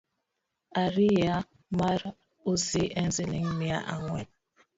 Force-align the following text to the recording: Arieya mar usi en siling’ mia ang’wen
Arieya 0.83 1.35
mar 1.79 1.99
usi 2.53 2.83
en 2.99 3.09
siling’ 3.15 3.47
mia 3.59 3.77
ang’wen 3.93 4.27